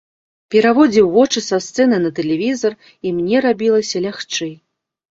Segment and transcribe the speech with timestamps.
[0.53, 2.73] Пераводзіў вочы са сцэны на тэлевізар,
[3.05, 4.55] і мне рабілася лягчэй.